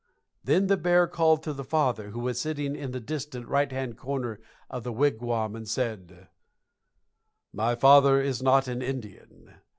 Then 0.43 0.65
the 0.65 0.77
bear 0.77 1.05
called 1.05 1.43
to 1.43 1.53
the 1.53 1.63
father, 1.63 2.09
who 2.09 2.21
was 2.21 2.41
sitting 2.41 2.75
in 2.75 2.89
the 2.89 2.99
distant 2.99 3.47
right 3.47 3.71
hand 3.71 3.97
corner 3.99 4.39
of 4.67 4.81
the 4.83 4.91
wigwam, 4.91 5.55
and 5.55 5.69
said: 5.69 6.27
"My 7.53 7.75
father 7.75 8.19
is 8.19 8.41
not 8.41 8.67
an 8.67 8.81
Indian. 8.81 9.53